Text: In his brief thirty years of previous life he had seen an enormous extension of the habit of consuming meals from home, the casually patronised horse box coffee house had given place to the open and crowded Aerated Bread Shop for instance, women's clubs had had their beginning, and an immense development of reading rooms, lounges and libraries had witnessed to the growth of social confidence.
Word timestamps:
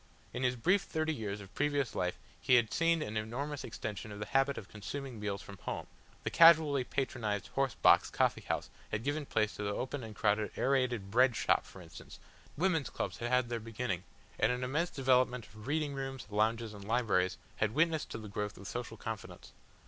In 0.33 0.41
his 0.41 0.55
brief 0.55 0.81
thirty 0.81 1.13
years 1.13 1.41
of 1.41 1.53
previous 1.53 1.93
life 1.93 2.17
he 2.41 2.55
had 2.55 2.73
seen 2.73 3.03
an 3.03 3.17
enormous 3.17 3.63
extension 3.63 4.11
of 4.11 4.17
the 4.17 4.25
habit 4.25 4.57
of 4.57 4.67
consuming 4.67 5.19
meals 5.19 5.43
from 5.43 5.59
home, 5.59 5.85
the 6.23 6.31
casually 6.31 6.83
patronised 6.83 7.49
horse 7.49 7.75
box 7.75 8.09
coffee 8.09 8.41
house 8.41 8.71
had 8.91 9.03
given 9.03 9.27
place 9.27 9.55
to 9.57 9.61
the 9.61 9.69
open 9.75 10.03
and 10.03 10.15
crowded 10.15 10.57
Aerated 10.57 11.11
Bread 11.11 11.35
Shop 11.35 11.67
for 11.67 11.83
instance, 11.83 12.17
women's 12.57 12.89
clubs 12.89 13.17
had 13.19 13.29
had 13.29 13.49
their 13.49 13.59
beginning, 13.59 14.03
and 14.39 14.51
an 14.51 14.63
immense 14.63 14.89
development 14.89 15.45
of 15.45 15.67
reading 15.67 15.93
rooms, 15.93 16.25
lounges 16.31 16.73
and 16.73 16.83
libraries 16.83 17.37
had 17.57 17.75
witnessed 17.75 18.09
to 18.09 18.17
the 18.17 18.27
growth 18.27 18.57
of 18.57 18.67
social 18.67 18.97
confidence. 18.97 19.51